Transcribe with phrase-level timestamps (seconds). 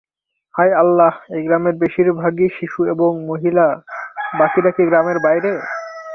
[0.55, 3.65] হায় Allah এই গ্রামের বেশির ভাগই শিশু এবং মহিলা
[4.39, 5.51] বাকিরা কি গ্রামের বাইরে?